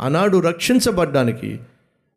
[0.00, 1.60] ఆనాడు రక్షించబడ్డానికి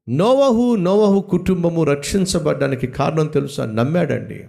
[0.09, 3.65] నోవహు నోవహు కుటుంబము రక్షించబడ్డానికి కారణం తెలుసా?
[3.65, 4.47] నమ్మాడండి.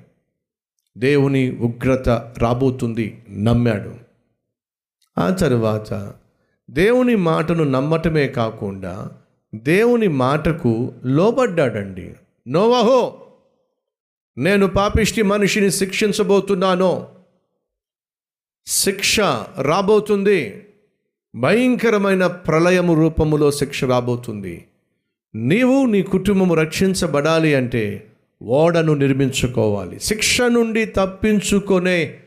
[0.99, 2.09] దేవుని ఉగ్రత
[2.39, 3.95] రాబోతుంది నమ్మాడు.
[5.19, 6.15] ఆ తరువాత
[6.71, 9.11] దేవుని మాటను నమ్మటమే కాకుండా
[9.55, 12.15] దేవుని మాటకు లోబడ్డాడండి.
[12.49, 13.21] నోవహో
[14.39, 17.07] నేను పాపిష్టి మనిషిని శిక్షించబోతున్నాను.
[18.67, 19.21] శిక్ష
[19.61, 20.67] రాబోతుంది.
[21.35, 24.65] భయంకరమైన ప్రళయము రూపములో శిక్ష రాబోతుంది.
[25.35, 28.07] నీవు నీ కుటుంబము రక్షించబడాలి అంటే
[28.43, 30.01] ఓడను నిర్మించుకోవాలి.
[30.01, 32.19] శిక్ష నుండి తప్పించుకునే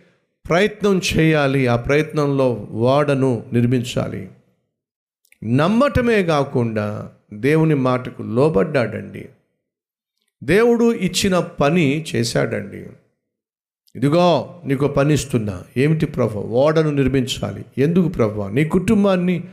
[0.50, 1.68] ప్రయత్నం చేయాలి.
[1.68, 4.30] ఆ ప్రయత్నంలో ఓడను నిర్మించాలి.
[5.44, 9.30] నమ్మటమే కాకుండా దేవుని మాటకు లోబడ్డాడండి.
[10.44, 12.86] దేవుడు ఇచ్చిన పని చేశాడండి.
[13.96, 16.40] ఇదిగో నీకు పని ఇస్తున్నా ఏమిటి ప్రభు?
[16.40, 17.66] ఓడను నిర్మించాలి.
[17.78, 18.42] ఎందుకు ప్రభు?
[18.42, 19.44] నీ కుటుంబాన్ని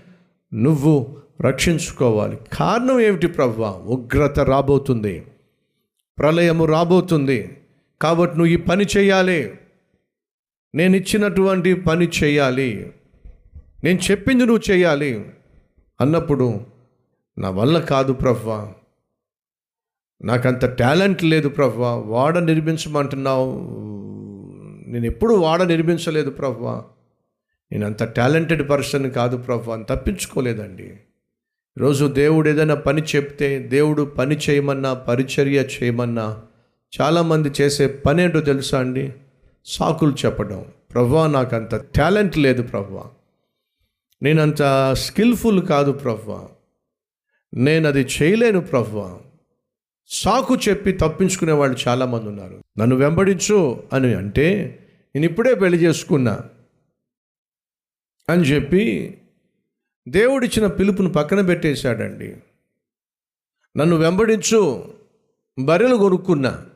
[0.55, 2.39] నువ్వు రక్షించుకోవాలి.
[2.53, 3.63] కారణం ఏమిటి ప్రభు?
[3.63, 5.27] ఉగ్రత రాబోతుంది.
[6.19, 7.57] ప్రళయము రాబోతుంది.
[8.03, 9.53] కాబట్టి నువ్వు ఈ పని చేయాలి.
[10.75, 12.93] నేను ఇచ్చినటువంటి పని చేయాలి.
[13.85, 15.25] నేను చెప్పింది నువ్వు చేయాలి.
[16.01, 16.61] అన్నప్పుడు
[17.39, 18.73] నా వల్ల కాదు ప్రవ్వా
[20.23, 23.91] నాకంత టాలెంట్ లేదు ప్రవ్వా వాడ నిర్మించమంటున్నావు.
[24.91, 26.85] నేను ఎప్పుడు వాడ నిర్మించలేదు ప్రవ్వా.
[27.73, 30.85] నేను అంత టాలెంటెడ్ పర్సన్ కాదు ప్రవ్వా అని తప్పించుకోలేదండి.
[31.79, 36.43] ఈరోజు దేవుడు ఏదైనా పని చెప్తే దేవుడు పని చేయమన్నా పరిచర్య చేయమన్నా
[37.01, 39.13] చాలామంది చేసే పని ఏంటో తెలుసా అండి?
[39.65, 40.65] సాకులు చెప్పడం.
[40.95, 43.11] ప్రభా నాకు అంత టాలెంట్ లేదు ప్రభా
[44.23, 46.49] నేనంత స్కిల్ఫుల్ కాదు ప్రవ్వా.
[47.55, 49.19] నేను అది చేయలేను ప్రవ్వా.
[50.13, 52.65] సాకు చెప్పి తప్పించుకునే వాళ్ళు చాలామంది ఉన్నారు.
[52.79, 54.79] నన్ను వెంబడించు అని అంటే
[55.15, 56.41] నేను ఇప్పుడే పెళ్ళి చేసుకున్నా
[58.29, 59.15] అని చెప్పి
[60.09, 62.37] దేవుడిచ్చిన పిలుపును పక్కన పెట్టేశాడండి.
[63.77, 64.95] నన్ను వెంబడించు
[65.59, 66.67] బర్రెలు కొనుక్కున్నా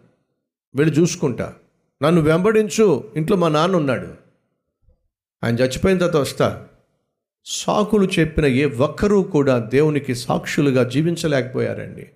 [0.74, 1.54] వెళ్ళి చూసుకుంటా.
[2.02, 4.14] నన్ను వెంబడించు ఇంట్లో మా నాన్న ఉన్నాడు.
[5.44, 6.68] ఆయన చచ్చిపోయిన తర్వాత వస్తా.
[7.44, 12.10] సాకులు చెప్పిన ఏ ఒక్కరూ కూడా దేవునికి సాక్షులుగా జీవించలేకపోయారండి.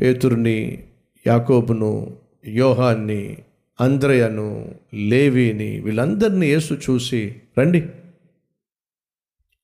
[0.00, 0.84] పేతురుని
[1.26, 2.16] యాకోబును
[2.46, 3.36] యోహాన్ని
[3.80, 7.88] అంద్రయను లేవీని వీళ్ళందరినీ యేసు చూసి రండి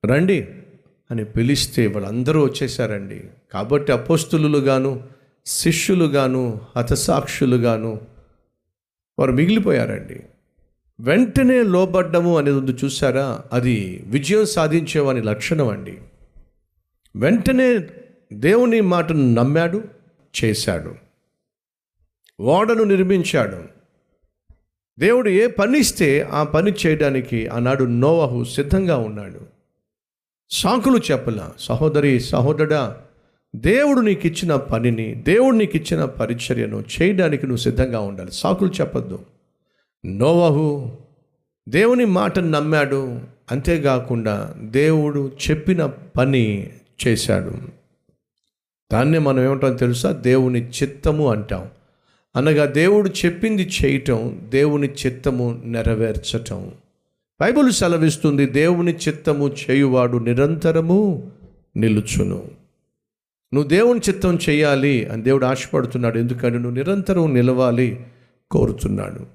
[0.06, 0.48] రండి
[1.10, 3.24] అని పిలిస్తే వాళ్ళందరూ వచ్చేసారండి.
[3.52, 5.02] కాబట్టి అపోస్తులుగాను
[5.46, 8.00] శిష్యులుగాను హతసాక్షులుగాను
[9.18, 10.20] వారు మిగిలిపోయారండి.
[11.00, 13.40] వెంటనే లోబడ్డము అనేది ఉంది చూసారా?
[13.52, 15.98] అది విజయం సాధించేవాని లక్షణం అండి.
[17.16, 17.86] వెంటనే
[18.32, 19.97] దేవుని మాటను నమ్మాడు.
[20.44, 20.94] చేశాడు.
[22.40, 23.78] ఓడను నిర్మించాడు.
[24.98, 29.40] దేవుడు ఏ పని ఇస్తే ఆ పని చేయడానికి ఆనాడు నోవహు సిద్ధంగా ఉన్నాడు.
[30.50, 32.96] సాకులు చెప్పల సహోదరి సహోదరుడా
[33.56, 38.32] దేవుడు నీకు ఇచ్చిన పనిని దేవుడు నీకు ఇచ్చిన పరిచర్యను చేయడానికి నువ్వు సిద్ధంగా ఉండాలి.
[38.32, 39.18] సాకులు చెప్పొద్దు.
[40.06, 40.96] నోవహు
[41.68, 43.20] దేవుని మాటను నమ్మాడు.
[43.50, 46.70] అంతేకాకుండా దేవుడు చెప్పిన పని
[47.06, 47.78] చేశాడు.
[48.92, 50.12] దాన్నే మనం ఏమంటాం తెలుసా?
[50.12, 51.66] దేవుని చిత్తము అంటాం.
[52.36, 56.70] అనగా దేవుడు చెప్పింది చేయటం దేవుని చిత్తము నెరవేర్చటం.
[57.40, 61.30] బైబుల్ సెలవిస్తుంది దేవుని చిత్తము చేయువాడు నిరంతరము
[61.76, 62.42] నిలుచును.
[63.54, 66.18] నువ్వు దేవుని చిత్తం చేయాలి అని దేవుడు ఆశపడుతున్నాడు.
[66.18, 68.00] ఎందుకంటే నువ్వు నిరంతరం నిలవాలి
[68.50, 69.26] కోరుతున్నాడు.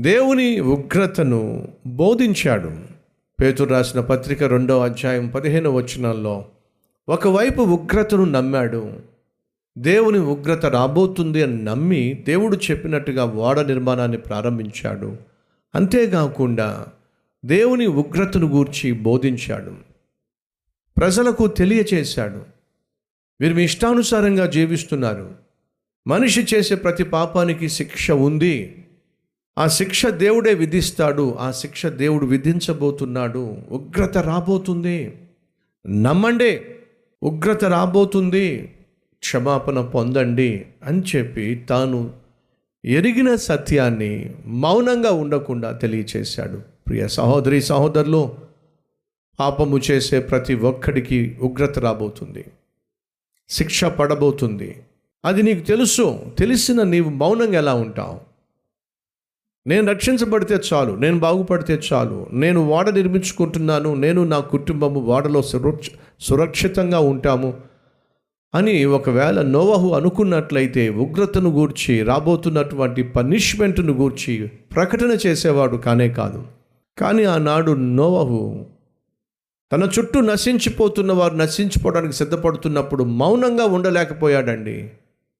[0.00, 2.70] దేవుని ఉగ్రతను బోధించాడు.
[3.40, 6.44] పేతురు రాసిన పత్రిక రెండో అధ్యాయం పదిహేను వచనాల్లో
[7.08, 8.92] ఒకవైపు ఉగ్రతను నమ్మాడు
[9.78, 15.16] దేవుని ఉగ్రత రాబోతుంది అని నమ్మి దేవుడు చెప్పినట్టుగా ఓడ నిర్మాణాన్ని ప్రారంభించాడు.
[15.74, 16.86] అంతేకాకుండా
[17.44, 19.74] దేవుని ఉగ్రతను గూర్చి బోధించాడు.
[20.96, 22.42] ప్రజలకు తెలియచేశాడు.
[23.40, 25.34] వీరు మీ ఇష్టానుసారంగా జీవిస్తున్నారు.
[26.06, 28.84] మనిషి చేసే ప్రతి పాపానికి శిక్ష ఉంది.
[29.58, 31.34] ఆ శిక్ష దేవుడే విధిస్తాడు.
[31.34, 33.56] ఆ శిక్ష దేవుడు విధించబోతున్నాడు.
[33.70, 35.16] ఉగ్రత రాబోతుంది.
[35.86, 36.60] నమ్మండి.
[37.26, 38.74] ఉగ్రత రాబోతుంది
[39.18, 42.12] క్షమాపణ పొందండి అని చెప్పి తాను
[42.84, 46.62] ఎరిగిన సత్యాన్ని మౌనంగా ఉండకుండా తెలియచేశాడు.
[46.86, 48.34] ప్రియ సహోదరి సహోదరులు
[49.40, 52.44] పాపము చేసే ప్రతి ఒక్కడికి ఉగ్రత రాబోతుంది
[53.48, 54.82] శిక్ష పడబోతుంది.
[55.24, 58.20] అది నీకు తెలుసు తెలిసిన నీవు మౌనంగా ఎలా ఉంటావు?
[59.66, 65.90] నేను రక్షించబడితే చాలు నేను బాగుపడితే చాలు నేను వాడ నిర్మించుకుంటున్నాను నేను నా కుటుంబము వాడలో సురక్ష
[66.20, 67.54] సురక్షితంగా ఉంటాము
[68.54, 76.44] అని ఒకవేళ నోవహు అనుకున్నట్లయితే ఉగ్రతను గూర్చి రాబోతున్నటువంటి పనిష్మెంట్ను గూర్చి ప్రకటన చేసేవాడు కానే కాదు.
[76.98, 78.66] కానీ ఆనాడు నోవహు
[79.72, 84.90] తన చుట్టూ నశించిపోతున్న వారు నశించిపోవడానికి సిద్ధపడుతున్నప్పుడు మౌనంగా ఉండలేకపోయాడండి.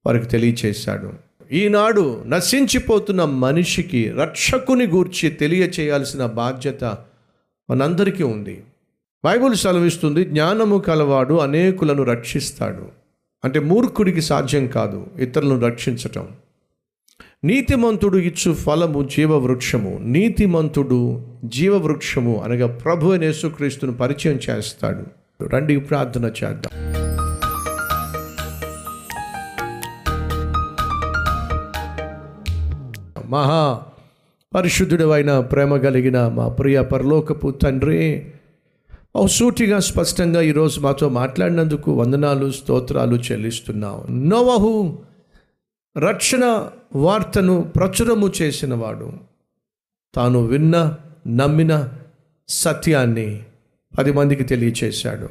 [0.05, 1.26] వారికి తెలియచేశాడు.
[1.51, 6.83] ఈనాడు నశించిపోతున్న మనిషికి రక్షకుని గూర్చి తెలియచేయాల్సిన బాధ్యత
[7.69, 8.63] మనందరికీ ఉంది.
[9.25, 12.87] బైబుల్ సెలవిస్తుంది జ్ఞానము కలవాడు అనేకులను రక్షిస్తాడు.
[13.45, 16.27] అంటే మూర్ఖుడికి సాధ్యం కాదు ఇతరులను రక్షించటం.
[17.43, 25.03] నీతిమంతుడు ఇచ్చు ఫలము జీవవృక్షము నీతిమంతుడు జీవవృక్షము అనగా ప్రభు అయిన యేసుక్రీస్తును పరిచయం చేస్తాడు.
[25.49, 27.06] రండి ప్రార్థన చేద్దాం.
[33.27, 33.81] మహా
[34.55, 38.25] పరిశుద్ధుడు అయిన ప్రేమ కలిగిన మా ప్రియ పరలోకపు తండ్రి
[39.25, 44.99] సూటిగా స్పష్టంగా ఈరోజు మాతో మాట్లాడినందుకు వందనాలు స్తోత్రాలు చెల్లిస్తున్నాం నోవహు
[45.97, 49.11] రక్షణ వార్తను ప్రచురము చేసినవాడు.
[50.15, 50.95] తాను విన్న
[51.27, 51.89] నమ్మిన
[52.49, 53.43] సత్యాన్ని
[53.97, 55.29] పది మందికి తెలియచేశాడు.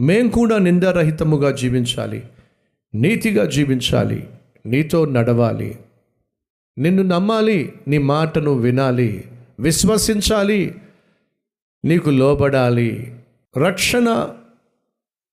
[0.00, 2.22] మేం కూడా నిందారహితముగా జీవించాలి
[2.94, 4.28] నీతిగా జీవించాలి
[4.66, 5.78] నీతో నడవాలి.
[6.78, 9.24] నిన్ను నమ్మాలి నీ మాటను వినాలి
[9.60, 10.74] విశ్వసించాలి
[11.84, 13.14] నీకు లోబడాలి.
[13.56, 14.28] రక్షణ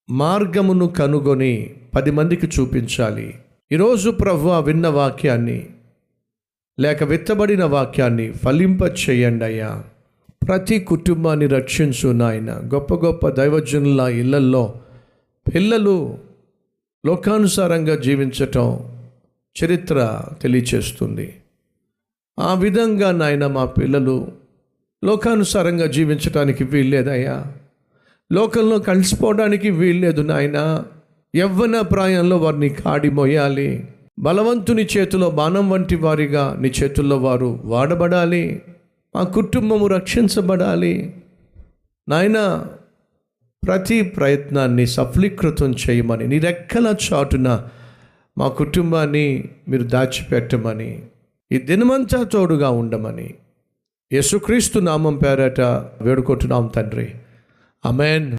[0.09, 3.35] మార్గమును కనుగొని పది మందికి చూపించాలి.
[3.71, 5.67] ఈరోజు ప్రభు విన్న వాక్యాన్ని
[6.79, 9.83] లేక విత్తబడిన వాక్యాన్ని ఫలింప చేయండి అయ్యా.
[10.47, 12.51] ప్రతి కుటుంబాన్ని రక్షించు నాయన.
[12.73, 14.73] గొప్ప గొప్ప దైవజనుల ఇళ్ళల్లో
[15.55, 16.17] పిల్లలు
[17.05, 18.96] లోకానుసారంగా జీవించటం
[19.63, 21.35] చరిత్ర తెలియచేస్తుంది.
[22.39, 24.31] ఆ విధంగా నాయన మా పిల్లలు
[25.05, 27.45] లోకానుసారంగా జీవించడానికి వీల్లేదయ్యా.
[28.33, 30.83] లోకంలో కలిసిపోవడానికి వీల్లేదు నాయన.
[31.35, 33.87] యవ్వన ప్రాయంలో వారిని కాడి మోయాలి.
[34.19, 38.61] బలవంతుని చేతిలో బాణం వంటి వారిగా నీ చేతుల్లో వారు వాడబడాలి.
[39.15, 41.15] మా కుటుంబము రక్షించబడాలి.
[42.09, 42.67] నాయన
[43.67, 47.67] ప్రతి ప్రయత్నాన్ని సఫలీకృతం చేయమని నీ రెక్కల చాటున
[48.37, 51.03] మా కుటుంబాన్ని మీరు దాచిపెట్టమని
[51.51, 53.33] ఈ దినమంతా తోడుగా ఉండమని
[54.13, 55.61] యేసుక్రీస్తు నామం పేరట
[56.01, 57.15] వేడుకుంటున్నాం తండ్రి.
[57.85, 58.31] అమెన్